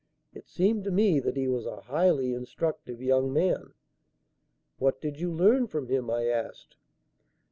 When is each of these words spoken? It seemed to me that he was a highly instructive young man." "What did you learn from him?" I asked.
It 0.33 0.49
seemed 0.49 0.83
to 0.85 0.89
me 0.91 1.19
that 1.19 1.37
he 1.37 1.47
was 1.47 1.67
a 1.67 1.81
highly 1.81 2.33
instructive 2.33 3.03
young 3.03 3.31
man." 3.31 3.75
"What 4.79 4.99
did 4.99 5.19
you 5.19 5.31
learn 5.31 5.67
from 5.67 5.89
him?" 5.89 6.09
I 6.09 6.25
asked. 6.25 6.75